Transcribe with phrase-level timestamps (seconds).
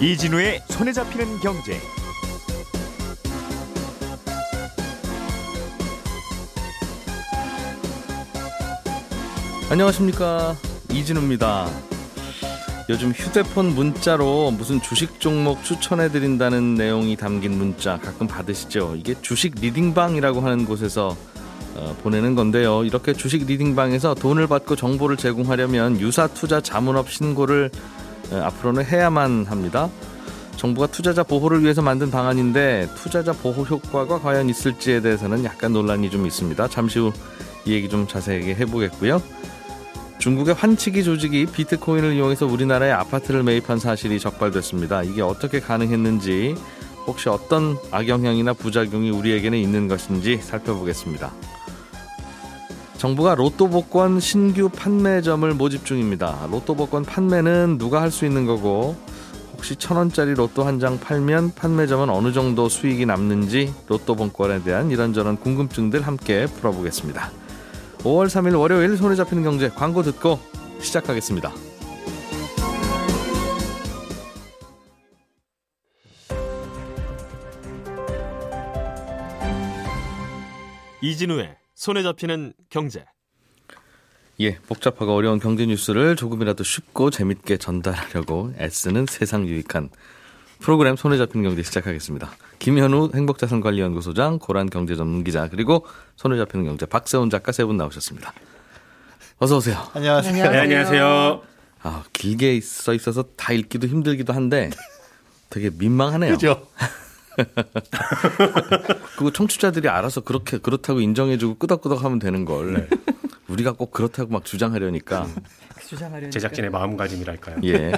[0.00, 1.80] 이진우의 손에 잡히는 경제.
[9.70, 10.54] 안녕하십니까
[10.92, 11.68] 이진우입니다.
[12.90, 18.96] 요즘 휴대폰 문자로 무슨 주식 종목 추천해 드린다는 내용이 담긴 문자 가끔 받으시죠?
[18.96, 21.33] 이게 주식 리딩방이라고 하는 곳에서 어,
[22.02, 22.84] 보내는 건데요.
[22.84, 27.70] 이렇게 주식 리딩방에서 돈을 받고 정보를 제공하려면 유사 투자 자문업 신고를
[28.30, 29.88] 어, 앞으로는 해야만 합니다.
[30.56, 36.26] 정부가 투자자 보호를 위해서 만든 방안인데 투자자 보호 효과가 과연 있을지에 대해서는 약간 논란이 좀
[36.26, 36.68] 있습니다.
[36.68, 37.12] 잠시 후
[37.66, 39.22] 이 얘기 좀 자세하게 해보겠고요.
[40.18, 45.02] 중국의 환치기 조직이 비트코인을 이용해서 우리나라에 아파트를 매입한 사실이 적발됐습니다.
[45.02, 46.54] 이게 어떻게 가능했는지
[47.06, 51.32] 혹시 어떤 악영향이나 부작용이 우리에게는 있는 것인지 살펴보겠습니다.
[53.04, 56.48] 정부가 로또 복권 신규 판매점을 모집 중입니다.
[56.50, 58.96] 로또 복권 판매는 누가 할 수 있는 거고
[59.52, 64.90] 혹시 천 원짜리 로또 한 장 팔면 판매점은 어느 정도 수익이 남는지 로또 복권에 대한
[64.90, 67.30] 이런저런 궁금증들 함께 풀어보겠습니다.
[67.98, 70.38] 5월 3일 월요일 손에 잡히는 경제 광고 듣고
[70.80, 71.52] 시작하겠습니다.
[81.02, 83.04] 이진우의 손에 잡히는 경제.
[84.40, 89.90] 예, 복잡하고 어려운 경제 뉴스를 조금이라도 쉽고 재밌게 전달하려고 애쓰는 세상 유익한
[90.60, 92.32] 프로그램 손에 잡히는 경제 시작하겠습니다.
[92.58, 98.32] 김현우 행복자산관리연구소장, 고란 경제전문기자, 그리고 손에 잡히는 경제 박세훈 작가 세 분 나오셨습니다.
[99.38, 99.76] 어서 오세요.
[99.94, 100.50] 안녕하세요.
[100.50, 101.42] 네, 안녕하세요.
[101.82, 104.70] 아, 길게 써 있어서 다 읽기도 힘들기도 한데
[105.50, 106.32] 되게 민망하네요.
[106.34, 106.66] 그죠?
[109.16, 112.88] 그거 청취자들이 알아서 그렇게 그렇다고 인정해주고 끄덕끄덕 하면 되는 걸 네.
[113.48, 115.26] 우리가 꼭 그렇다고 막 주장하려니까
[116.30, 117.56] 제작진의 마음가짐이랄까요.
[117.64, 117.92] 예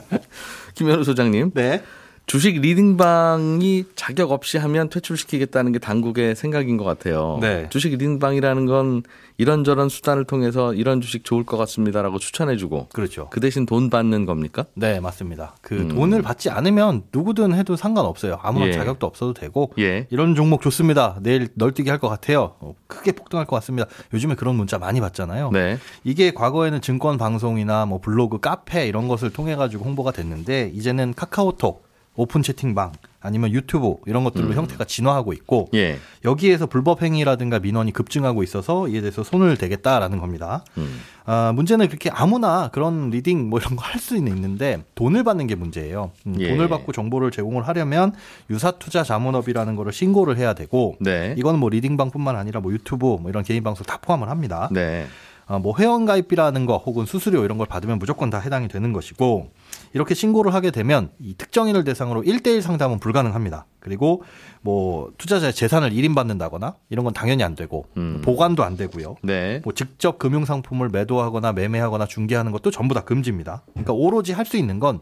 [0.74, 1.82] 김현우 소장님 네.
[2.28, 7.38] 주식 리딩방이 자격 없이 하면 퇴출시키겠다는 게 당국의 생각인 것 같아요.
[7.40, 7.66] 네.
[7.70, 9.02] 주식 리딩방이라는 건
[9.38, 13.28] 이런저런 수단을 통해서 이런 주식 좋을 것 같습니다라고 추천해주고 그렇죠.
[13.30, 14.66] 그 대신 돈 받는 겁니까?
[14.74, 15.56] 네, 맞습니다.
[15.62, 18.38] 그 돈을 받지 않으면 누구든 해도 상관없어요.
[18.42, 18.72] 아무런 예.
[18.74, 20.06] 자격도 없어도 되고 예.
[20.10, 21.16] 이런 종목 좋습니다.
[21.22, 22.56] 내일 널뛰기 할 것 같아요.
[22.60, 23.88] 어, 크게 폭등할 것 같습니다.
[24.12, 25.50] 요즘에 그런 문자 많이 받잖아요.
[25.50, 25.78] 네.
[26.04, 31.87] 이게 과거에는 증권 방송이나 뭐 블로그, 카페 이런 것을 통해 가지고 홍보가 됐는데 이제는 카카오톡,
[32.18, 35.98] 오픈 채팅방 아니면 유튜브 이런 것들로 형태가 진화하고 있고 예.
[36.24, 40.64] 여기에서 불법 행위라든가 민원이 급증하고 있어서 이에 대해서 손을 대겠다라는 겁니다.
[40.76, 41.00] 음.
[41.24, 45.54] 아, 문제는 그렇게 아무나 그런 리딩 뭐 이런 거 할 수는 있는데 돈을 받는 게
[45.54, 46.10] 문제예요.
[46.26, 46.48] 음, 예.
[46.50, 48.12] 돈을 받고 정보를 제공을 하려면
[48.50, 51.34] 유사 투자 자문업이라는 거를 신고를 해야 되고 네.
[51.38, 54.68] 이거는 뭐 리딩방뿐만 아니라 뭐 유튜브 뭐 이런 개인 방송 다 포함을 합니다.
[54.72, 55.06] 네.
[55.46, 59.50] 어, 뭐 회원 가입비라는 거 혹은 수수료 이런 걸 받으면 무조건 다 해당이 되는 것이고
[59.94, 63.66] 이렇게 신고를 하게 되면 이 특정인을 대상으로 1대1 상담은 불가능합니다.
[63.80, 64.22] 그리고
[64.60, 68.20] 뭐 투자자의 재산을 일인받는다거나 이런 건 당연히 안 되고 음.
[68.24, 69.16] 보관도 안 되고요.
[69.22, 69.60] 네.
[69.64, 73.62] 뭐 직접 금융 상품을 매도하거나 매매하거나 중개하는 것도 전부 다 금지입니다.
[73.72, 75.00] 그러니까 오로지 할 수 있는 건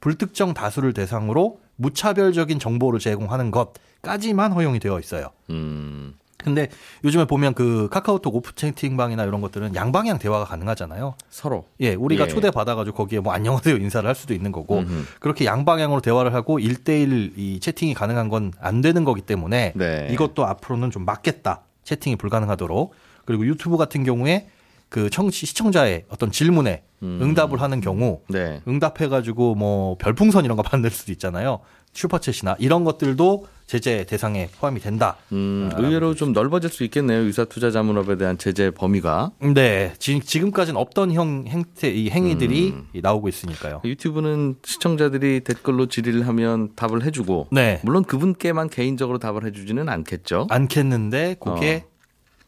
[0.00, 5.30] 불특정 다수를 대상으로 무차별적인 정보를 제공하는 것까지만 허용이 되어 있어요.
[5.50, 6.14] 음.
[6.44, 6.68] 근데
[7.02, 11.14] 요즘에 보면 그 카카오톡 오프 채팅방이나 이런 것들은 양방향 대화가 가능하잖아요.
[11.30, 11.64] 서로.
[11.80, 12.28] 예, 우리가 예.
[12.28, 15.04] 초대 받아가지고 거기에 뭐 안녕하세요 인사를 할 수도 있는 거고 음흠.
[15.20, 20.08] 그렇게 양방향으로 대화를 하고 1대1 이 채팅이 가능한 건 안 되는 거기 때문에 네.
[20.10, 21.62] 이것도 앞으로는 좀 막겠다.
[21.84, 22.94] 채팅이 불가능하도록.
[23.24, 24.48] 그리고 유튜브 같은 경우에
[24.88, 27.18] 그 청취 시청자의 어떤 질문에 음.
[27.22, 28.60] 응답을 하는 경우 네.
[28.68, 31.60] 응답해가지고 뭐 별풍선 이런 거 받을 수도 있잖아요.
[31.94, 35.16] 슈퍼챗이나 이런 것들도 제재 대상에 포함이 된다.
[35.32, 37.22] 음, 의외로 좀 넓어질 수 있겠네요.
[37.24, 39.30] 유사 투자 자문업에 대한 제재 범위가.
[39.54, 42.88] 네, 지, 지금까지는 없던 형 행태 이 행위들이 음.
[42.92, 43.80] 이 나오고 있으니까요.
[43.84, 50.46] 유튜브는 시청자들이 댓글로 질의를 하면 답을 해주고, 네, 물론 그분께만 개인적으로 답을 해주지는 않겠죠.
[50.50, 51.94] 않겠는데 그게 어.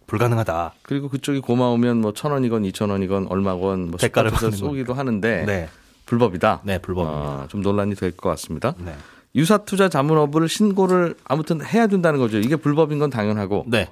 [0.07, 0.75] 불가능하다.
[0.83, 5.69] 그리고 그쪽이 고마우면 뭐 천 원이건 이천 원이건 얼마건 뭐 대가를 쏘기도 하는데 네,
[6.05, 6.61] 불법이다.
[6.65, 7.27] 네, 불법입니다.
[7.27, 8.75] 아, 좀 논란이 될 것 같습니다.
[8.79, 8.95] 네,
[9.37, 12.38] 유사 투자 자문업을 신고를 아무튼 해야 된다는 거죠.
[12.38, 13.88] 이게 불법인 건 당연하고, 네,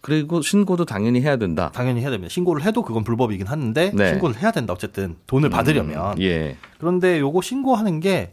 [0.00, 1.70] 그리고 신고도 당연히 해야 된다.
[1.74, 2.30] 당연히 해야 됩니다.
[2.30, 4.10] 신고를 해도 그건 불법이긴 한데 네.
[4.10, 4.72] 신고를 해야 된다.
[4.72, 6.16] 어쨌든 돈을 받으려면.
[6.16, 6.56] 음, 예.
[6.78, 8.32] 그런데 요거 신고하는 게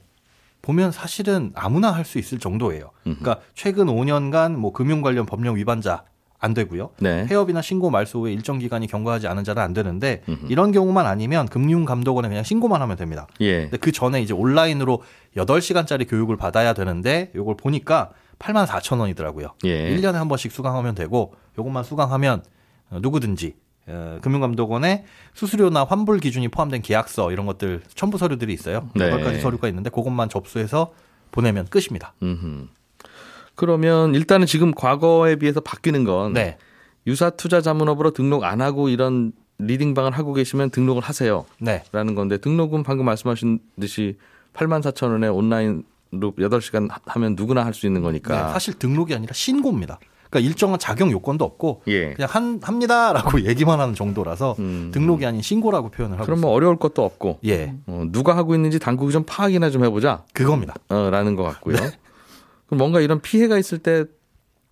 [0.61, 2.91] 보면 사실은 아무나 할 수 있을 정도예요.
[3.03, 6.03] 그러니까 최근 5년간 뭐 금융 관련 법령 위반자
[6.39, 6.91] 안 되고요.
[6.99, 7.25] 네.
[7.25, 12.27] 폐업이나 신고 말소 후에 일정 기간이 경과하지 않은 자는 안 되는데 이런 경우만 아니면 금융감독원에
[12.27, 13.27] 그냥 신고만 하면 됩니다.
[13.41, 13.63] 예.
[13.63, 15.01] 근데 그 전에 이제 온라인으로
[15.35, 19.55] 8시간짜리 교육을 받아야 되는데 요걸 보니까 8만 4천 원이더라고요.
[19.65, 19.95] 예.
[19.95, 22.43] 1년에 한 번씩 수강하면 되고 요것만 수강하면
[22.89, 23.55] 어, 누구든지
[23.87, 28.89] 어, 금융감독원에 수수료나 환불 기준이 포함된 계약서 이런 것들 첨부 서류들이 있어요.
[28.95, 29.05] 네.
[29.05, 30.93] 여러 가지 서류가 있는데 그것만 접수해서
[31.31, 32.13] 보내면 끝입니다.
[32.21, 32.67] 음흠.
[33.57, 36.57] 그러면 일단은 지금 과거에 비해서 바뀌는 건 네.
[37.07, 41.43] 유사 투자 자문업으로 등록 안 하고 이런 리딩방을 하고 계시면 등록을 하세요.
[41.59, 41.83] 네.
[41.91, 44.17] 라는 건데 등록은 방금 말씀하신 듯이
[44.53, 45.83] 8만 4천 원에 온라인으로
[46.37, 48.45] 8시간 하면 누구나 할 수 있는 거니까.
[48.47, 49.99] 네, 사실 등록이 아니라 신고입니다.
[50.29, 52.13] 그러니까 일정한 자격 요건도 없고 예.
[52.13, 54.91] 그냥 한 합니다라고 얘기만 하는 정도라서 음.
[54.93, 57.39] 등록이 아닌 신고라고 표현을 하고 그럼 뭐 어려울 것도 없고.
[57.45, 57.73] 예.
[57.87, 60.25] 어, 누가 하고 있는지 당국이 좀 파악이나 좀 해보자.
[60.33, 60.75] 그겁니다.
[60.89, 61.77] 어, 라는 것 같고요.
[61.77, 61.89] 네.
[62.67, 64.05] 그럼 뭔가 이런 피해가 있을 때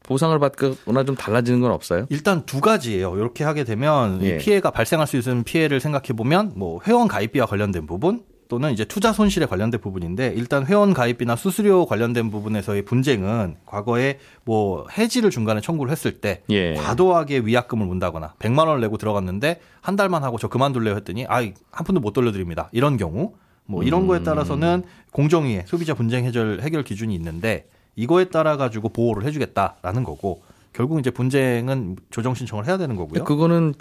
[0.03, 2.05] 보상을 받거나 좀 달라지는 건 없어요?
[2.09, 3.17] 일단 두 가지예요.
[3.17, 4.37] 이렇게 하게 되면 이 예.
[4.37, 9.11] 피해가 발생할 수 있는 피해를 생각해 보면 뭐 회원 가입비와 관련된 부분 또는 이제 투자
[9.11, 15.91] 손실에 관련된 부분인데 일단 회원 가입비나 수수료 관련된 부분에서의 분쟁은 과거에 뭐 해지를 중간에 청구를
[15.91, 16.75] 했을 때 예.
[16.75, 21.53] 과도하게 위약금을 문다거나 100만 원을 내고 들어갔는데 한 달만 하고 저 그만둘래요 했더니 아한
[21.83, 22.69] 푼도 못 돌려드립니다.
[22.71, 23.33] 이런 경우
[23.65, 24.07] 뭐 이런 음.
[24.07, 30.41] 거에 따라서는 공정위에 소비자 분쟁 해결 해결 기준이 있는데 이거에 따라 가지고 보호를 해주겠다라는 거고
[30.73, 33.23] 결국 이제 분쟁은 조정 신청을 해야 되는 거고요.
[33.23, 33.73] 그거는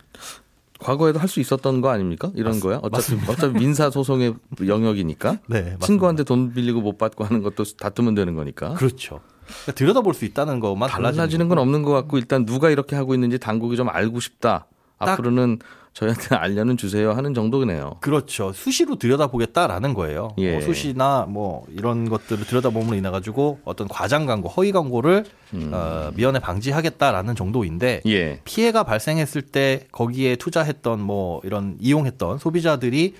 [0.78, 2.30] 과거에도 할 수 있었던 거 아닙니까?
[2.34, 2.78] 이런 맞- 거야?
[2.82, 4.34] 어차피, 어차피 민사 소송의
[4.66, 5.38] 영역이니까.
[5.48, 5.86] 네, 맞습니다.
[5.86, 8.74] 친구한테 돈 빌리고 못 받고 하는 것도 다투면 되는 거니까.
[8.74, 9.20] 그렇죠.
[9.46, 13.38] 그러니까 들여다볼 수 있다는 것만 달라지는 건 없는 것 같고 일단 누가 이렇게 하고 있는지
[13.38, 14.66] 당국이 좀 알고 싶다.
[14.98, 15.58] 딱- 앞으로는
[15.94, 17.96] 저희한테 알려는 주세요 하는 정도네요.
[18.00, 18.52] 그렇죠.
[18.52, 20.30] 수시로 들여다보겠다라는 거예요.
[20.38, 20.52] 예.
[20.52, 25.24] 뭐 수시나 뭐 이런 것들을 들여다봄으로 인해 가지고 어떤 과장 광고, 허위 광고를
[25.72, 28.10] 어, 미연에 방지하겠다라는 정도인데 음.
[28.10, 28.40] 예.
[28.44, 33.14] 피해가 발생했을 때 거기에 투자했던 뭐 이런 이용했던 소비자들이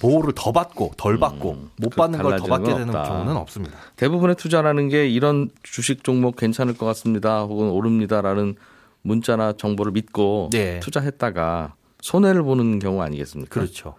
[0.00, 3.08] 보호를 더 받고 덜 받고 못그 받는 걸 더 받게 건 되는 없다.
[3.08, 3.76] 경우는 없습니다.
[3.96, 7.42] 대부분의 투자라는 게 이런 주식 종목 괜찮을 것 같습니다.
[7.42, 8.56] 혹은 오릅니다라는
[9.02, 10.80] 문자나 정보를 믿고 네.
[10.80, 13.52] 투자했다가 손해를 보는 경우 아니겠습니까?
[13.52, 13.94] 그렇죠.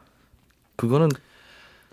[0.75, 1.09] 그거는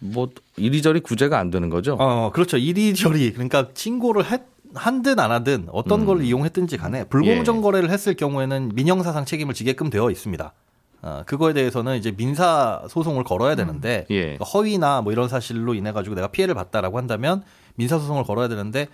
[0.00, 1.96] 뭐 이리저리 구제가 안 되는 거죠.
[1.98, 2.56] 어, 그렇죠.
[2.56, 4.42] 이리저리 그러니까 신고를 했,
[4.74, 6.06] 한든 안 하든 어떤 음.
[6.06, 7.60] 걸 이용했든지 간에 불공정 예.
[7.62, 10.52] 거래를 했을 경우에는 민형사상 책임을 지게끔 되어 있습니다.
[11.00, 14.20] 어, 그거에 대해서는 이제 민사 소송을 걸어야 되는데 예.
[14.22, 17.42] 그러니까 허위나 뭐 이런 사실로 인해 가지고 내가 피해를 봤다라고 한다면
[17.76, 18.88] 민사 소송을 걸어야 되는데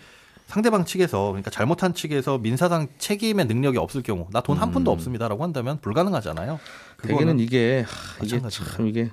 [0.47, 5.79] 상대방 측에서 그러니까 잘못한 측에서 민사상 책임의 능력이 없을 경우 나 돈한 푼도 없습니다라고 한다면
[5.81, 6.61] 불가능하잖아요.
[7.03, 8.41] 대개는 이게 하, 이게.
[8.49, 9.11] 참 이게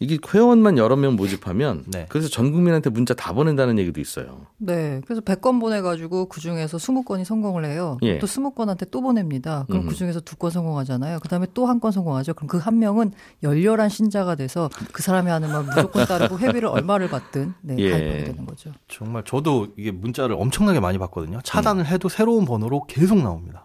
[0.00, 2.06] 이게 회원만 여러 명 모집하면 네.
[2.08, 4.46] 그래서 전 국민한테 문자 다 보낸다는 얘기도 있어요.
[4.58, 5.00] 네.
[5.06, 7.96] 그래서 100건 보내가지고 그 중에서 20건이 성공을 해요.
[8.02, 8.18] 예.
[8.18, 9.64] 또 20건한테 또 보냅니다.
[9.68, 9.88] 그럼 음.
[9.88, 11.20] 그 중에서 두 건 성공하잖아요.
[11.20, 12.34] 그 다음에 또 한 건 성공하죠.
[12.34, 13.12] 그럼 그 한 명은
[13.42, 17.90] 열렬한 신자가 돼서 그 사람이 하는 말 무조건 따르고 회비를 얼마를 받든 네, 예.
[17.90, 18.72] 가입하게 되는 거죠.
[18.88, 21.36] 정말 저도 이게 문자를 엄청나게 많이 받거든요.
[21.38, 21.40] 음.
[21.44, 23.63] 차단을 해도 새로운 번호로 계속 나옵니다.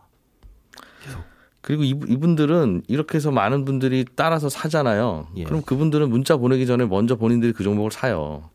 [1.70, 5.28] 그리고 이, 이분들은 이렇게 해서 많은 분들이 따라서 사잖아요.
[5.36, 5.44] 예.
[5.44, 8.50] 그럼 그분들은 문자 보내기 전에 먼저 본인들이 그 종목을 사요.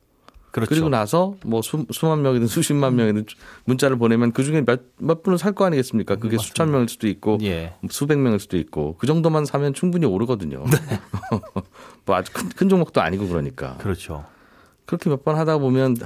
[0.50, 0.68] 그렇죠.
[0.68, 3.26] 그리고 나서 뭐 수, 수만 명이든 수십만 명이든
[3.66, 6.16] 문자를 보내면 그 중에 몇, 몇 분은 살 거 아니겠습니까?
[6.16, 6.42] 그게 맞습니다.
[6.44, 7.74] 수천 명일 수도 있고 예.
[7.88, 10.64] 수백 명일 수도 있고 그 정도만 사면 충분히 오르거든요.
[10.64, 11.00] 네.
[12.06, 13.76] 뭐 아주 큰, 큰 종목도 아니고 그러니까.
[13.76, 14.24] 그렇죠.
[14.86, 15.96] 그렇게 몇 번 하다 보면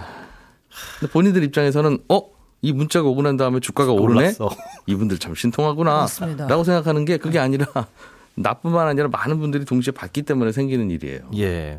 [1.15, 2.21] 본인들 입장에서는 어?
[2.61, 4.35] 이 문자가 오고 난 다음에 주가가 오르네?
[4.87, 5.93] 이분들 참 신통하구나.
[5.99, 6.47] 맞습니다.
[6.49, 7.67] 라고 생각하는 게 그게 아니라
[8.35, 11.21] 나뿐만 아니라 많은 분들이 동시에 받기 때문에 생기는 일이에요.
[11.37, 11.79] 예.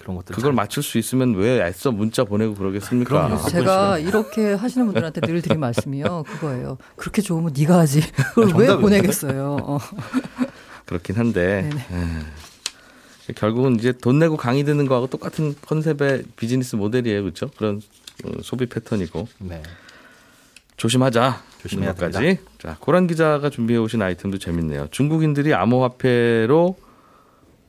[0.00, 3.26] 그런 것들 그걸 맞출 수 있으면 왜 애써 문자 보내고 그러겠습니까?
[3.26, 3.48] 그럼요.
[3.48, 6.22] 제가 이렇게 하시는 분들한테 늘 드린 말씀이요.
[6.28, 6.78] 그거예요.
[6.94, 8.00] 그렇게 좋으면 네가 하지.
[8.12, 8.80] 그걸 왜 정답이네.
[8.80, 9.56] 보내겠어요.
[9.62, 9.78] 어.
[10.84, 11.68] 그렇긴 한데.
[11.90, 17.50] 에휴, 결국은 이제 돈 내고 강의 듣는 거하고 똑같은 컨셉의 비즈니스 모델이에요, 그렇죠?
[17.56, 17.80] 그런 어,
[18.42, 19.62] 소비 패턴이고 네.
[20.76, 21.42] 조심하자.
[21.62, 22.38] 조심해야 것까지.
[22.58, 24.88] 자, 고란 기자가 준비해 오신 아이템도 재밌네요.
[24.90, 26.76] 중국인들이 암호화폐로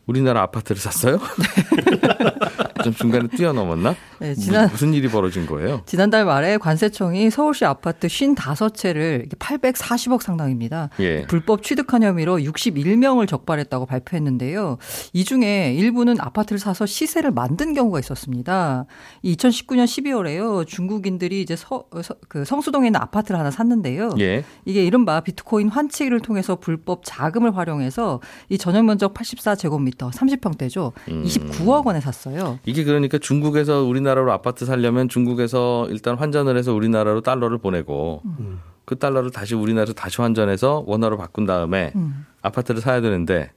[0.06, 1.20] 우리나라 아파트를 샀어요?
[2.94, 3.96] 좀 중간에 뛰어넘었나?
[4.20, 5.82] 네, 무- 지난 무슨 일이 벌어진 거예요?
[5.86, 10.90] 지난달 말에 관세청이 서울시 아파트 55채를 840억 상당입니다.
[11.00, 11.24] 예.
[11.28, 14.78] 불법 취득한 혐의로 61명을 적발했다고 발표했는데요.
[15.14, 18.86] 이 중에 일부는 아파트를 사서 시세를 만든 경우가 있었습니다.
[19.24, 20.66] 2019년 12월에요.
[20.68, 24.10] 중국인들이 이제 서, 서- 그 성수동에 있는 아파트를 하나 샀는데요.
[24.20, 24.44] 예.
[24.66, 30.92] 이게 이른바 비트코인 환치기를 통해서 불법 자금을 활용해서 이 전용 면적 84제곱미터 30평대죠.
[31.10, 31.24] 음.
[31.24, 32.60] 29억 원에 샀어요.
[32.78, 38.60] 이게 그러니까 중국에서 우리나라로 아파트 살려면 중국에서 일단 환전을 해서 우리나라로 달러를 보내고 음.
[38.86, 42.26] 그 달러를 다시 우리나라에서 다시 환전해서 원화로 바꾼 다음에 음.
[42.42, 43.52] 아파트를 사야 되는데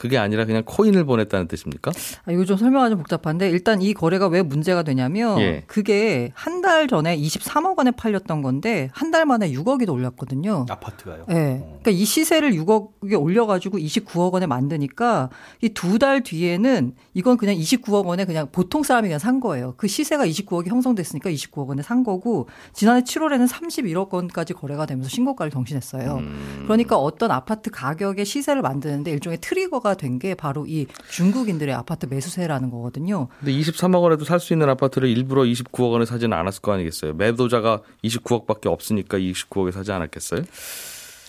[0.00, 1.92] 그게 아니라 그냥 코인을 보냈다는 뜻입니까?
[2.24, 5.62] 아, 이거 좀 설명하기 좀 복잡한데 일단 이 거래가 왜 문제가 되냐면 예.
[5.66, 10.66] 그게 한 달 전에 23억 원에 팔렸던 건데 한 달 만에 6억이 더 올랐거든요.
[10.68, 11.24] 아파트가요.
[11.28, 11.58] 네.
[11.64, 15.30] 그러니까 이 시세를 6억에 올려가지고 29억 원에 만드니까
[15.62, 19.74] 이 두 달 뒤에는 이건 그냥 29억 원에 그냥 보통 사람이 그냥 산 거예요.
[19.76, 25.50] 그 시세가 29억이 형성됐으니까 29억 원에 산 거고 지난해 7월에는 31억 원까지 거래가 되면서 신고가를
[25.50, 26.16] 경신했어요.
[26.16, 26.62] 음.
[26.64, 32.70] 그러니까 어떤 아파트 가격의 시세를 만드는데 일종의 트리거가 된 게 바로 이 중국인들의 아파트 매수세라는
[32.70, 33.28] 거거든요.
[33.38, 37.14] 근데 23억 원에도 살 수 있는 아파트를 일부러 29억 원에 사지는 않았을 거 아니겠어요.
[37.14, 40.42] 매도자가 29억밖에 없으니까 29억에 사지 않았겠어요?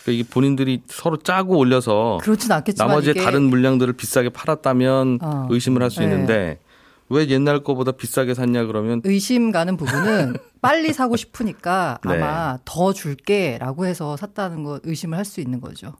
[0.03, 5.47] 그러니까 이게 본인들이 서로 짜고 올려서 그렇진 않겠지만 나머지 다른 물량들을 비싸게 팔았다면 어.
[5.51, 6.05] 의심을 할수 네.
[6.07, 6.59] 있는데
[7.09, 12.15] 왜 옛날 거보다 비싸게 샀냐 그러면 의심 가는 부분은 빨리 사고 싶으니까 네.
[12.15, 15.93] 아마 더 줄게라고 해서 샀다는 거 의심을 할 수 있는 거죠.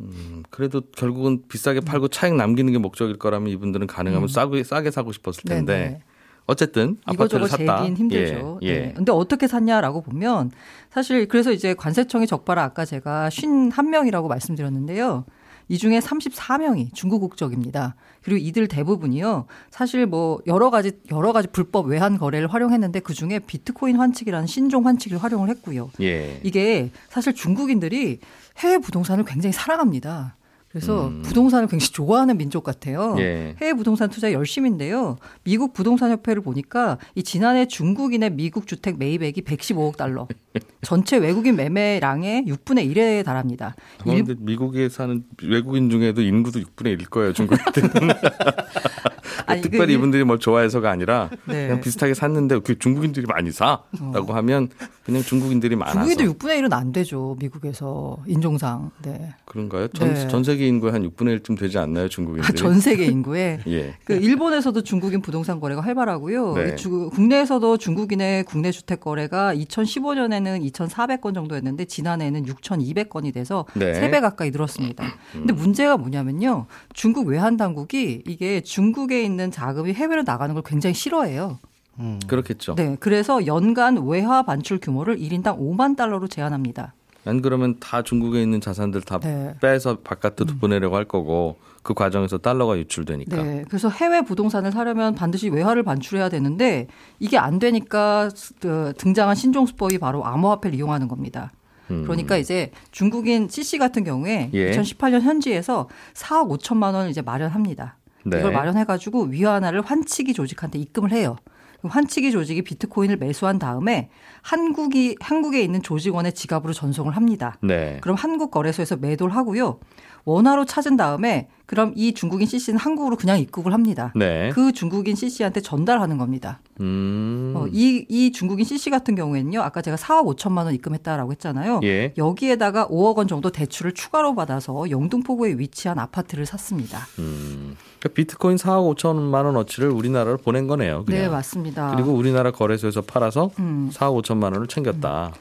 [0.00, 5.12] 음, 그래도 결국은 비싸게 팔고 차익 남기는 게 목적일 거라면 이분들은 가능하면 싸게 싸게 사고
[5.12, 5.78] 싶었을 텐데 음.
[5.78, 6.00] 네네.
[6.46, 7.78] 어쨌든 아파트를 샀다.
[7.78, 8.58] 재긴 힘들죠.
[8.62, 8.78] 예, 예.
[8.80, 8.92] 네.
[8.94, 10.50] 근데 어떻게 샀냐라고 보면
[10.90, 15.24] 사실 그래서 이제 관세청의 적발을 아까 제가 51명이라고 말씀드렸는데요.
[15.68, 17.94] 이 중에 34명이 중국 국적입니다.
[18.22, 19.46] 그리고 이들 대부분이요.
[19.70, 24.86] 사실 뭐 여러 가지 여러 가지 불법 외환 거래를 활용했는데 그 중에 비트코인 환칙이라는 신종
[24.86, 25.90] 환칙을 활용을 했고요.
[26.00, 26.40] 예.
[26.42, 28.20] 이게 사실 중국인들이
[28.58, 30.36] 해외 부동산을 굉장히 사랑합니다.
[30.74, 31.22] 그래서 음.
[31.22, 33.14] 부동산을 굉장히 좋아하는 민족 같아요.
[33.20, 33.54] 예.
[33.60, 35.18] 해외 부동산 투자 열심인데요.
[35.44, 40.26] 미국 부동산 협회를 보니까 이 지난해 중국인의 미국 주택 매입액이 115억 달러.
[40.82, 43.76] 전체 외국인 매매량의 6분의 1에 달합니다.
[44.04, 48.10] 아마 일- 미국에 사는 외국인 중에도 인구도 6분의 1일 거예요, 중국인들은.
[49.46, 51.66] 아니, 그 특별히 일- 이분들이 뭘 좋아해서가 아니라 네.
[51.68, 54.68] 그냥 비슷하게 샀는데 그 중국인들이 많이 사라고 하면
[55.04, 57.36] 그냥 중국인들이 많아서 중국인도 6분의 1은 안 되죠.
[57.38, 58.90] 미국에서 인종상.
[59.02, 59.34] 네.
[59.44, 59.88] 그런가요?
[59.88, 60.28] 전, 네.
[60.28, 62.54] 전 세계 인구의 한 6분의 1쯤 되지 않나요, 아, 중국인들이?
[62.56, 63.94] 전 세계 인구에 예.
[64.04, 66.54] 그 일본에서도 중국인 부동산 거래가 활발하고요.
[66.54, 66.72] 네.
[66.72, 73.94] 이 주- 국내에서도 중국인의 국내 주택 거래가 2015년에는 2,400건 정도였는데 지난해에는 6,200건이 돼서 네.
[73.94, 75.04] 세배 가까이 늘었습니다.
[75.32, 76.66] 근데 문제가 뭐냐면요.
[76.92, 81.58] 중국 외환 당국이 이게 중국에 있는 자금이 해외로 나가는 걸 굉장히 싫어해요.
[82.00, 82.18] 음.
[82.26, 82.74] 그렇겠죠.
[82.74, 82.96] 네.
[82.98, 86.94] 그래서 연간 외화 반출 규모를 1인당 5만 달러로 제한합니다.
[87.26, 89.54] 안 그러면 다 중국에 있는 자산들 다 네.
[89.60, 93.42] 빼서 바깥으로 보내려고 할 거고 그 과정에서 달러가 유출되니까.
[93.42, 93.64] 네.
[93.68, 96.86] 그래서 해외 부동산을 사려면 반드시 외화를 반출해야 되는데
[97.20, 101.52] 이게 안 되니까 그 등장한 신종 수법이 바로 암호화폐를 이용하는 겁니다.
[101.90, 102.02] 음.
[102.04, 104.70] 그러니까 이제 중국인 CC 같은 경우에 예.
[104.70, 107.98] 2018년 현지에서 4억 5천만 원을 이제 마련합니다.
[108.24, 108.38] 네.
[108.38, 111.36] 이걸 마련해가지고 위안화를 환치기 조직한테 입금을 해요.
[111.84, 114.08] 그럼 환치기 조직이 비트코인을 매수한 다음에
[114.40, 117.58] 한국이 한국에 있는 조직원의 지갑으로 전송을 합니다.
[117.60, 117.98] 네.
[118.00, 119.80] 그럼 한국 거래소에서 매도를 하고요.
[120.26, 124.12] 원화로 찾은 다음에 그럼 이 중국인 CC는 한국으로 그냥 입국을 합니다.
[124.14, 124.50] 네.
[124.54, 126.60] 그 중국인 CC한테 전달하는 겁니다.
[126.80, 127.52] 음.
[127.56, 131.80] 어, 이, 이 중국인 CC 같은 경우에는요, 아까 제가 4억 5천만 원 입금했다라고 했잖아요.
[131.84, 132.12] 예.
[132.16, 137.06] 여기에다가 5억 원 정도 대출을 추가로 받아서 영등포구에 위치한 아파트를 샀습니다.
[137.18, 137.76] 음.
[137.98, 141.04] 그러니까 비트코인 4억 5천만 원 어치를 우리나라로 보낸 거네요.
[141.04, 141.22] 그냥.
[141.22, 141.92] 네, 맞습니다.
[141.94, 145.32] 그리고 우리나라 거래소에서 팔아서 음, 4억 5천만 원을 챙겼다.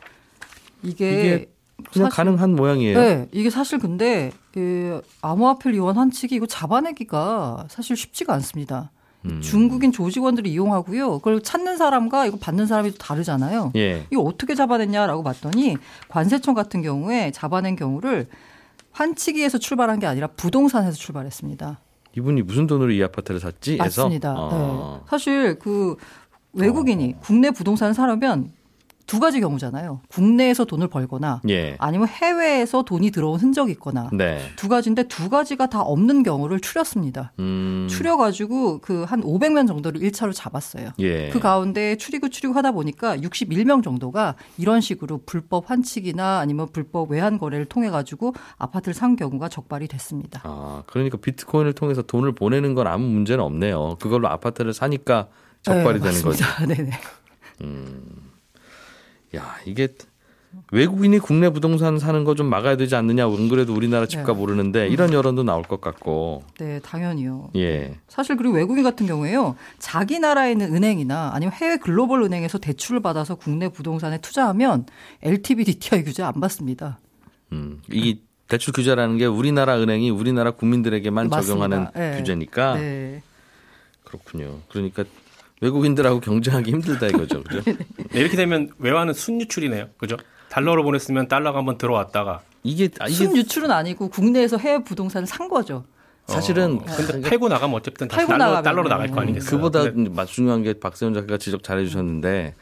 [0.83, 1.49] 이게, 이게
[1.91, 2.97] 그냥 사실- 가능한 모양이에요.
[2.99, 8.91] 네, 이게 사실 근데 그 암호화폐를 이용한 환치기 이거 잡아내기가 사실 쉽지가 않습니다.
[9.25, 9.41] 음.
[9.41, 11.19] 중국인 조직원들이 이용하고요.
[11.19, 13.71] 그걸 찾는 사람과 이거 받는 사람이 또 다르잖아요.
[13.75, 14.05] 예.
[14.11, 18.27] 이거 어떻게 잡아냈냐라고 봤더니 관세청 같은 경우에 잡아낸 경우를
[18.91, 21.79] 환치기에서 출발한 게 아니라 부동산에서 출발했습니다.
[22.15, 23.77] 이분이 무슨 돈으로 이 아파트를 샀지?
[23.77, 24.35] 맞습니다.
[24.37, 24.99] 어.
[24.99, 25.05] 네.
[25.09, 25.95] 사실 그
[26.51, 28.51] 외국인이 국내 부동산을 사려면
[29.05, 30.01] 두 가지 경우잖아요.
[30.09, 31.75] 국내에서 돈을 벌거나 예.
[31.79, 34.39] 아니면 해외에서 돈이 들어온 흔적이 있거나 네.
[34.55, 37.31] 두 가지인데 두 가지가 다 없는 경우를 추렸습니다.
[37.39, 37.87] 음.
[37.89, 40.89] 추려가지고 그 한 500명 정도를 1차로 잡았어요.
[40.99, 41.29] 예.
[41.29, 47.37] 그 가운데 추리고 추리고 하다 보니까 61명 정도가 이런 식으로 불법 환칙이나 아니면 불법 외환
[47.37, 50.41] 거래를 통해 가지고 아파트를 산 경우가 적발이 됐습니다.
[50.43, 53.97] 아, 그러니까 비트코인을 통해서 돈을 보내는 건 아무 문제는 없네요.
[53.99, 55.27] 그걸로 아파트를 사니까
[55.61, 56.45] 적발이 네, 되는 거죠.
[56.67, 56.91] 네네.
[59.35, 59.87] 야, 이게
[60.71, 63.25] 외국인이 국내 부동산 사는 거 좀 막아야 되지 않느냐.
[63.25, 64.41] 안 그래도 우리나라 집값 네.
[64.43, 66.43] 오르는데 이런 여론도 나올 것 같고.
[66.59, 67.49] 네, 당연히요.
[67.55, 67.97] 예.
[68.07, 69.55] 사실 그리고 외국인 같은 경우에요.
[69.79, 74.85] 자기 나라에 있는 은행이나 아니면 해외 글로벌 은행에서 대출을 받아서 국내 부동산에 투자하면
[75.23, 76.99] LTV, DTI 규제 안 받습니다.
[77.51, 77.81] 음.
[77.91, 81.41] 이 대출 규제라는 게 우리나라 은행이 우리나라 국민들에게만 맞습니다.
[81.47, 82.17] 적용하는 네.
[82.17, 83.23] 규제니까 네.
[84.03, 84.59] 그렇군요.
[84.69, 85.03] 그러니까
[85.63, 87.41] 외국인들하고 경쟁하기 힘들다 이거죠.
[87.43, 87.61] 그죠?
[88.11, 89.87] 네, 이렇게 되면 외화는 순유출이네요.
[89.97, 90.17] 그죠?
[90.49, 95.47] 달러로 보냈으면 달러가 한번 들어왔다가 이게 아, 이게 순 유출은 아니고 국내에서 해외 부동산을 산
[95.47, 95.85] 거죠.
[96.27, 98.63] 사실은 어, 근데 팔고 나가면 어쨌든 다시 팔고 달러, 나가면.
[98.63, 99.49] 달러로 나갈 거 아니겠어요?
[99.57, 102.53] 그보다 근데 맛 중요한 게 박세훈 작가가 지적 잘해 주셨는데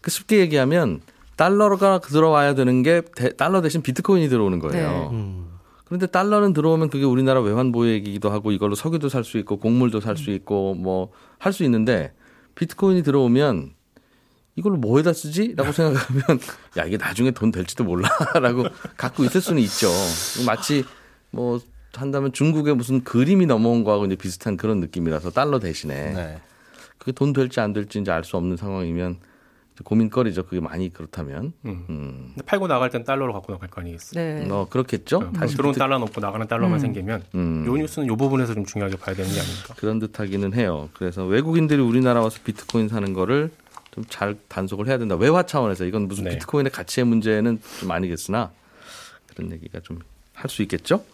[0.00, 1.00] 그 쉽게 얘기하면
[1.36, 4.90] 달러가 들어와야 되는 게 대- 달러 대신 비트코인이 들어오는 거예요.
[4.90, 5.16] 네.
[5.16, 5.46] 음.
[5.84, 10.16] 그런데 달러는 들어오면 그게 우리나라 외환 보유이기도 하고 이걸로 석유도 살 수 있고 곡물도 살
[10.16, 12.12] 수 있고 뭐 할 수 있는데
[12.54, 13.72] 비트코인이 들어오면
[14.56, 16.22] 이걸로 뭐에다 쓰지?라고 생각하면
[16.76, 18.08] 야 이게 나중에 돈 될지도 몰라
[18.40, 18.64] 라고
[18.96, 19.88] 갖고 있을 수는 있죠.
[20.46, 20.84] 마치
[21.30, 21.60] 뭐
[21.94, 26.40] 한다면 중국에 무슨 그림이 넘어온 거하고 이제 비슷한 그런 느낌이라서 달러 대신에 네.
[26.98, 29.18] 그게 돈 될지 안 될지 이제 알 수 없는 상황이면
[29.82, 30.44] 고민거리죠.
[30.44, 31.84] 그게 많이 그렇다면 음.
[31.90, 32.34] 음.
[32.46, 34.22] 팔고 나갈 땐 달러로 갖고 나갈 거 아니겠어요?
[34.44, 34.48] 네.
[34.50, 35.32] 어 그렇겠죠.
[35.32, 37.64] 다시 들어온 달러 놓고 나가는 달러만 생기면 음.
[37.66, 39.74] 요 뉴스는 요 부분에서 좀 중요하게 봐야 되는 게 아닐까.
[39.76, 40.90] 그런 듯하기는 해요.
[40.94, 43.50] 그래서 외국인들이 우리나라 와서 비트코인 사는 거를
[43.92, 45.14] 좀 잘 단속을 해야 된다.
[45.16, 46.30] 외화 차원에서 이건 무슨 네.
[46.30, 48.50] 비트코인의 가치의 문제는 좀 아니겠으나
[49.34, 49.98] 그런 얘기가 좀
[50.34, 51.04] 할 수 있겠죠.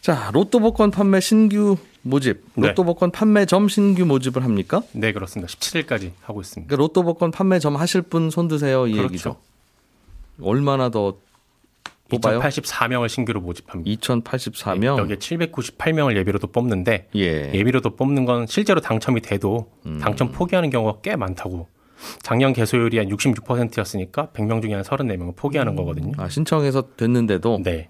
[0.00, 2.68] 자, 로또 복권 판매 신규 모집, 네.
[2.68, 4.82] 로또 복권 판매점 신규 모집을 합니까?
[4.92, 5.50] 네 그렇습니다.
[5.52, 6.68] 17일까지 하고 있습니다.
[6.68, 9.08] 그러니까 로또 복권 판매점 하실 분 손 드세요 이 그렇죠.
[9.12, 9.36] 얘기죠.
[10.42, 11.16] 얼마나 더
[12.10, 12.40] 뽑아요?
[12.40, 13.90] 2,084명을 신규로 모집합니다.
[14.00, 14.98] 2,084명.
[14.98, 17.50] 여기에 798명을 예비로도 뽑는데 예.
[17.54, 19.98] 예비로도 뽑는 건 실제로 당첨이 돼도 음.
[19.98, 21.68] 당첨 포기하는 경우가 꽤 많다고.
[22.22, 26.12] 작년 개소율이 한 66%였으니까 100명 중에 한 34명은 포기하는 거거든요.
[26.18, 27.88] 아, 신청해서 됐는데도 네.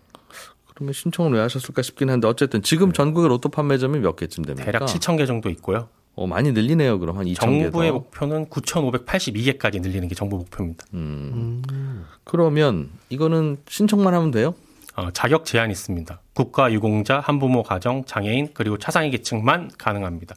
[0.75, 4.65] 그러면 신청을 왜 하셨을까 싶긴 한데 어쨌든 지금 전국의 로또 판매점이 몇 개쯤 됩니까?
[4.65, 5.89] 대략 7천 개 정도 있고요.
[6.17, 6.99] 어, 많이 늘리네요.
[6.99, 7.95] 그럼 한 2천 개 정부의 더.
[7.95, 10.85] 목표는 9,582개까지 늘리는 게 정부 목표입니다.
[10.95, 11.63] 음.
[12.25, 14.55] 그러면 이거는 신청만 하면 돼요?
[14.97, 16.21] 어, 자격 제한이 있습니다.
[16.35, 20.37] 국가 유공자, 한부모 가정, 장애인 그리고 차상위 계층만 가능합니다.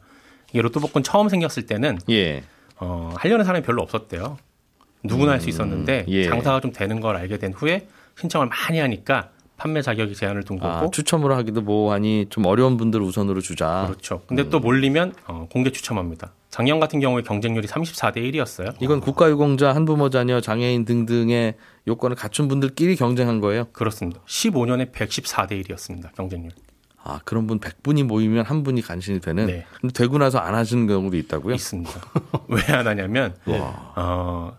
[0.50, 2.42] 이게 로또 복권 처음 생겼을 때는 예.
[2.76, 4.38] 어, 하려는 사람이 별로 없었대요.
[5.04, 6.24] 누구나 할수 있었는데 예.
[6.24, 7.86] 장사가 좀 되는 걸 알게 된 후에
[8.18, 13.02] 신청을 많이 하니까 판매 자격이 제한을 둔 거고 아, 추첨으로 하기도 뭐하니 좀 어려운 분들
[13.02, 13.84] 우선으로 주자.
[13.88, 14.22] 그렇죠.
[14.26, 14.50] 근데 음.
[14.50, 16.32] 또 몰리면 어, 공개 추첨합니다.
[16.48, 18.74] 작년 같은 경우에 경쟁률이 34대 1이었어요.
[18.80, 21.54] 이건 국가유공자, 한부모 자녀, 장애인 등등의
[21.88, 23.66] 요건을 갖춘 분들끼리 경쟁한 거예요.
[23.72, 24.20] 그렇습니다.
[24.26, 26.14] 15년에 114대 1이었습니다.
[26.14, 26.52] 경쟁률.
[27.02, 29.46] 아, 그런 분 100분이 모이면 한 분이 간신이 되는.
[29.46, 29.66] 네.
[29.80, 31.54] 근데 되고 나서 안 하시는 경우도 있다고요?
[31.54, 31.90] 있습니다.
[32.48, 33.34] 왜 안 하냐면
[33.96, 34.56] 어,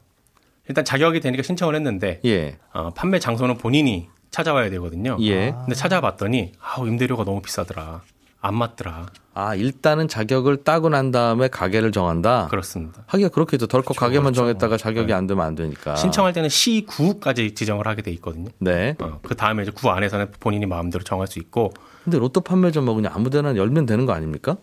[0.68, 2.58] 일단 자격이 되니까 신청을 했는데 예.
[2.74, 5.18] 어, 판매 장소는 본인이 찾아와야 되거든요.
[5.22, 5.52] 예.
[5.52, 8.02] 근데 찾아봤더니 아우 임대료가 너무 비싸더라.
[8.42, 9.08] 안 맞더라.
[9.34, 12.48] 아, 일단은 자격을 따고 난 다음에 가게를 정한다.
[12.50, 13.04] 그렇습니다.
[13.08, 13.68] 하기가 그렇겠죠.
[13.68, 14.42] 덜컥 가게만 그렇죠.
[14.42, 15.96] 정했다가 자격이 안 되면 안 되니까.
[15.96, 18.50] 신청할 때는 시 구까지 지정을 하게 돼 있거든요.
[18.60, 18.96] 네.
[19.00, 21.72] 어, 그 다음에 이제 구 안에서는 본인이 마음대로 정할 수 있고
[22.04, 24.58] 근데 로또 판매점 뭐 그냥 아무데나 열면 되는 거 아닙니까?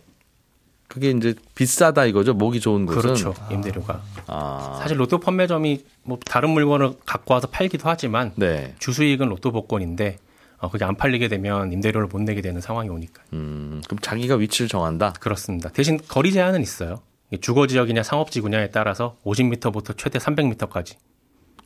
[0.88, 2.34] 그게 이제 비싸다 이거죠.
[2.34, 3.00] 목이 좋은 곳은.
[3.00, 3.34] 그렇죠.
[3.50, 4.02] 임대료가.
[4.26, 4.78] 아.
[4.80, 8.74] 사실 로또 판매점이 뭐 다른 물건을 갖고 와서 팔기도 하지만 네.
[8.78, 10.18] 주수익은 로또 복권인데
[10.58, 13.22] 어, 그게 안 팔리게 되면 임대료를 못 내게 되는 상황이 오니까.
[13.32, 15.12] 음, 그럼 자기가 위치를 정한다.
[15.20, 15.68] 그렇습니다.
[15.70, 17.00] 대신 거리 제한은 있어요.
[17.40, 20.94] 주거 지역이냐 상업 지구냐에 따라서 50m부터 최대 300m까지.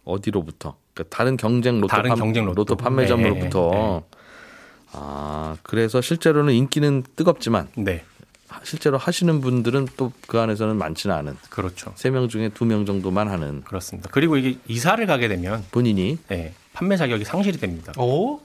[0.04, 0.76] 어디로부터?
[0.94, 2.74] 그러니까 다른 경쟁 로또, 다른 판, 경쟁 로또.
[2.76, 3.70] 판매점으로부터.
[3.70, 4.18] 네, 네,
[4.92, 8.02] 아, 그래서 실제로는 인기는 뜨겁지만 네,
[8.64, 11.92] 실제로 하시는 분들은 또 그 안에서는 많지는 않은 그렇죠.
[11.96, 14.08] 세 명 중에 두 명 정도만 하는 그렇습니다.
[14.12, 17.92] 그리고 이게 이사를 가게 되면 본인이 예, 판매 자격이 상실이 됩니다.
[17.98, 18.40] 오?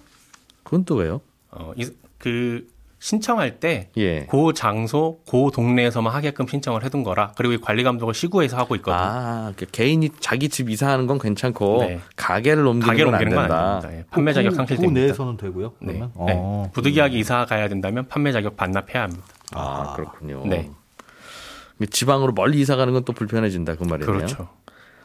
[0.64, 1.22] 그건 또 왜요?
[1.52, 1.88] 어, 이,
[2.18, 2.68] 그
[3.00, 4.26] 신청할 때 예.
[4.32, 7.34] 그 장소, 그 동네에서만 하게끔 신청을 해둔 거라.
[7.38, 8.98] 그리고 이 관리 감독을 시구에서 하고 있거든요.
[9.00, 12.00] 아, 그 개인이 자기 집 이사하는 건 괜찮고 네.
[12.16, 13.74] 가게를 옮기는 가게를 옮기는 건 된다.
[13.76, 14.00] 안 됩니다.
[14.00, 15.02] 예, 판매 자격 상실됩니다.
[15.02, 15.74] 내에서는 되고요.
[15.82, 15.94] 네.
[15.94, 16.12] 그러면.
[16.26, 16.34] 네.
[16.36, 16.72] 어.
[16.74, 19.24] 부득이하게 이사 가야 된다면 판매 자격 반납해야 합니다.
[19.54, 20.44] 아, 그렇군요.
[20.46, 20.70] 네.
[21.90, 24.06] 지방으로 멀리 이사 가는 건 또 불편해진다 그 말이네요.
[24.18, 24.48] 그렇죠.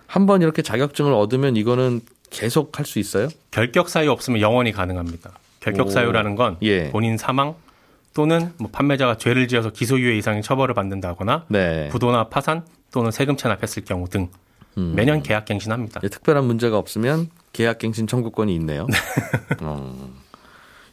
[0.06, 2.00] 한번 이렇게 자격증을 얻으면 이거는
[2.30, 3.28] 계속 할 수 있어요?
[3.50, 5.32] 결격 사유 없으면 영원히 가능합니다.
[5.60, 5.90] 결격 오.
[5.90, 6.90] 사유라는 건 예.
[6.90, 7.54] 본인 사망
[8.14, 11.88] 또는 뭐 판매자가 죄를 지어서 기소유예 이상의 처벌을 받는다거나 네.
[11.88, 14.28] 부도나 파산 또는 세금 체납했을 경우 등
[14.78, 14.94] 음.
[14.96, 16.00] 매년 계약 갱신합니다.
[16.04, 18.86] 예, 특별한 문제가 없으면 계약갱신 청구권이 있네요.
[19.60, 20.08] 어.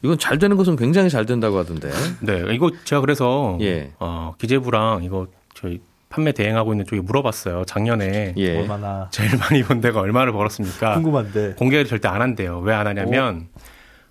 [0.03, 1.89] 이건 잘 되는 것은 굉장히 잘 된다고 하던데.
[2.21, 3.91] 네, 이거 제가 그래서 예.
[3.99, 5.79] 어, 기재부랑 이거 저희
[6.09, 7.65] 판매 대행하고 있는 쪽에 물어봤어요.
[7.65, 8.57] 작년에 예.
[8.59, 10.93] 얼마나 제일 많이 번 데가 얼마를 벌었습니까?
[10.95, 11.55] 궁금한데.
[11.57, 12.59] 공개를 절대 안 한대요.
[12.59, 13.47] 왜 안 하냐면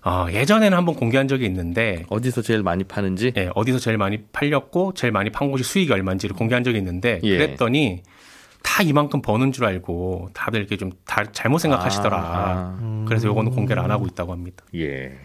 [0.03, 3.33] 어, 예전에는 한번 공개한 적이 있는데 어디서 제일 많이 파는지?
[3.35, 7.37] 예, 어디서 제일 많이 팔렸고 제일 많이 판 곳이 수익이 얼마인지를 공개한 적이 있는데 예.
[7.37, 8.03] 그랬더니
[8.63, 12.17] 다 이만큼 버는 줄 알고 다들 이렇게 좀 다, 잘못 생각하시더라.
[12.17, 14.63] 아, 그래서 요거는 공개를 안 하고 있다고 합니다.
[14.75, 15.17] 예.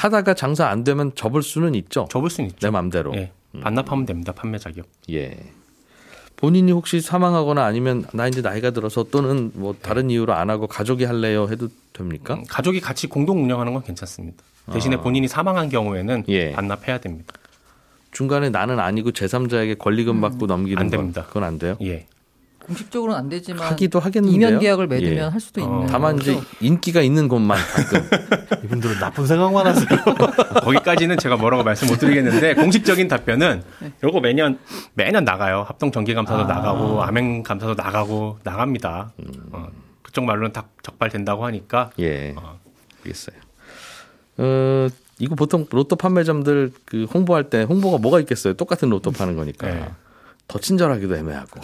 [0.00, 2.08] 하다가 장사 안 되면 접을 수는 있죠.
[2.10, 2.66] 접을 수는 있죠.
[2.66, 3.14] 내 맘대로.
[3.14, 4.32] 예, 반납하면 됩니다.
[4.32, 4.86] 판매 자격.
[5.10, 5.36] 예.
[6.36, 11.04] 본인이 혹시 사망하거나 아니면 나 이제 나이가 들어서 또는 뭐 다른 이유로 안 하고 가족이
[11.04, 12.34] 할래요 해도 됩니까?
[12.34, 14.42] 음, 가족이 같이 공동 운영하는 건 괜찮습니다.
[14.72, 15.00] 대신에 아.
[15.02, 16.52] 본인이 사망한 경우에는 예.
[16.52, 17.34] 반납해야 됩니다.
[18.10, 21.26] 중간에 나는 아니고 제3자에게 권리금 받고 넘기는 안건 됩니다.
[21.26, 21.76] 그건 안 돼요.
[21.82, 22.06] 예.
[22.66, 24.48] 공식적으로는 안 되지만 하기도 하겠는데요.
[24.48, 25.20] 이면 계약을 맺으면 예.
[25.20, 25.86] 할 수도 어, 있는.
[25.86, 26.46] 다만 이제 거죠.
[26.60, 28.08] 인기가 있는 곳만 가끔
[28.64, 29.86] 이분들은 나쁜 생각만 하세요.
[30.62, 33.92] 거기까지는 제가 뭐라고 말씀 못 드리겠는데 공식적인 답변은 네.
[34.04, 34.58] 요거 매년
[34.94, 35.64] 매년 나가요.
[35.66, 36.46] 합동 정기 감사도 아.
[36.46, 39.12] 나가고 암행 감사도 나가고 나갑니다.
[39.52, 39.68] 어,
[40.02, 42.58] 그쪽 말로는 다 적발된다고 하니까 예 어.
[42.98, 43.36] 알겠어요.
[44.38, 48.54] 어 이거 보통 로또 판매점들 그 홍보할 때 홍보가 뭐가 있겠어요?
[48.54, 49.66] 똑같은 로또 파는 거니까.
[49.66, 49.88] 네.
[50.50, 51.60] 더 친절하기도 애매하고.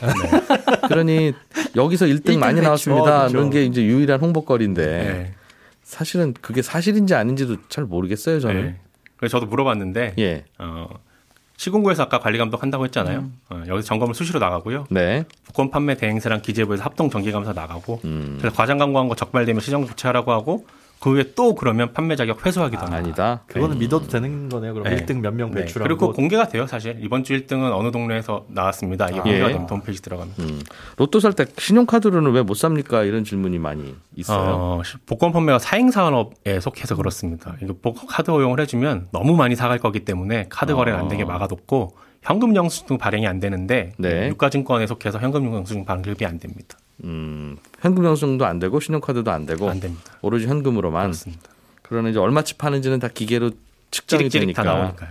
[0.87, 1.33] 그러니
[1.75, 2.65] 여기서 1등 일등 많이 배출.
[2.65, 3.03] 나왔습니다.
[3.03, 3.37] 어, 그렇죠.
[3.37, 5.35] 이런 게 이제 유일한 홍보거리인데 네.
[5.83, 8.63] 사실은 그게 사실인지 아닌지도 잘 모르겠어요, 저는.
[8.63, 8.77] 네.
[9.17, 10.45] 그래서 저도 물어봤는데 예.
[10.59, 10.87] 어,
[11.57, 13.29] 시군구에서 아까 관리 감독 한다고 했잖아요.
[13.51, 14.87] 어, 여기서 점검을 수시로 나가고요.
[14.91, 15.25] 네.
[15.47, 18.37] 복권 판매 대행사랑 기재부에서 합동 정기 감사 나가고 음.
[18.39, 20.65] 그래서 과장 광고한 거 적발되면 시정 조치하라고 하고
[20.99, 22.97] 그 후에 또 그러면 판매 자격 회수하기도 합니다.
[22.97, 23.43] 아니다.
[23.47, 24.73] 그거는 믿어도 되는 거네요.
[24.75, 24.97] 그럼 네.
[24.97, 25.61] 1등 몇명 네.
[25.63, 26.97] 배출하고 그리고 공개가 돼요, 사실.
[27.01, 29.09] 이번 주 1등은 어느 동네에서 나왔습니다.
[29.11, 29.23] 이게 아.
[29.23, 29.53] 공개가 예.
[29.53, 29.75] 됩니다.
[29.75, 30.35] 홈페이지 들어가면.
[30.41, 30.61] 음.
[30.97, 33.03] 로또 살 때 신용카드로는 왜 못 삽니까?
[33.05, 34.55] 이런 질문이 많이 있어요.
[34.57, 37.57] 어, 복권 판매가 사행 산업에 속해서 그렇습니다.
[37.63, 41.95] 이거 복- 카드 허용을 해주면 너무 많이 사갈 거기 때문에 카드 거래는 안 되게 막아뒀고
[42.23, 44.29] 현금 영수증 발행이 안 되는데 네.
[44.29, 46.77] 유가증권에 속해서 현금 영수증 발급이 안 됩니다.
[47.05, 50.13] 음, 현금 영수증도 안 되고 신용카드도 안 되고 안 됩니다.
[50.23, 51.03] 오로지 현금으로만.
[51.05, 51.43] 그렇습니다.
[51.83, 53.51] 그러나 이제 얼마치 파는지는 다 기계로
[53.91, 54.79] 측정이 찌릿찌릿 다 되니까.
[54.79, 55.11] 나오니까요.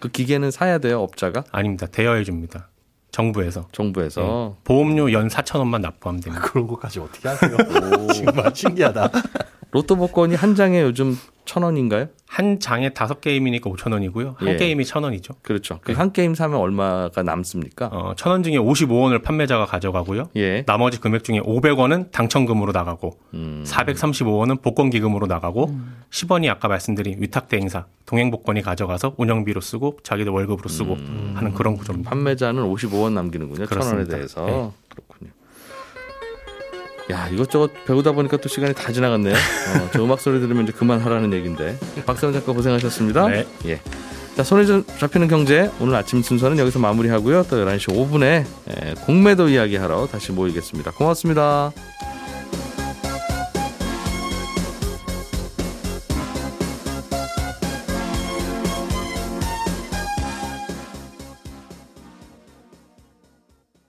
[0.00, 1.44] 그 기계는 사야 돼요, 업자가?
[1.50, 1.86] 아닙니다.
[1.86, 2.68] 대여해 줍니다.
[3.10, 3.68] 정부에서.
[3.72, 4.54] 정부에서.
[4.56, 4.60] 네.
[4.64, 6.44] 보험료 연 4천 원만 납부하면 됩니다.
[6.44, 7.56] 그런 것까지 어떻게 하세요?
[8.12, 9.10] 정말 신기하다.
[9.70, 12.06] 로또 복권이 한 장에 요즘 천 원인가요?
[12.26, 14.36] 한 장에 다섯 게임이니까 5천 원이고요.
[14.38, 14.56] 한 예.
[14.56, 15.34] 게임이 천 원이죠.
[15.42, 15.78] 그렇죠.
[15.82, 17.86] 그 한 게임 사면 얼마가 남습니까?
[17.92, 20.30] 어, 천원 중에 55원을 판매자가 가져가고요.
[20.36, 20.64] 예.
[20.64, 23.62] 나머지 금액 중에 500원은 당첨금으로 나가고 음.
[23.66, 25.78] 435원은 복권 기금으로 나가고
[26.10, 30.96] 10원이 아까 말씀드린 위탁 대행사 동행 복권이 가져가서 운영비로 쓰고 자기들 월급으로 쓰고
[31.34, 32.10] 하는 그런 구조입니다.
[32.10, 33.66] 판매자는 55원 남기는군요.
[33.66, 34.16] 천 원에 그렇습니다.
[34.16, 34.44] 대해서.
[34.46, 34.70] 네.
[34.88, 35.30] 그렇군요.
[37.10, 39.34] 야, 이것저것 배우다 보니까 또 시간이 다 지나갔네요.
[39.34, 41.78] 어, 저 음악 소리 들으면 이제 그만하라는 얘기인데.
[42.06, 43.28] 박세원 작가 고생하셨습니다.
[43.28, 43.46] 네.
[43.66, 43.80] 예.
[44.36, 47.44] 자, 손에 좀 잡히는 경제 오늘 아침 순서는 여기서 마무리하고요.
[47.44, 48.44] 또 11시 5분에
[49.04, 50.92] 공매도 이야기하러 다시 모이겠습니다.
[50.92, 51.72] 고맙습니다.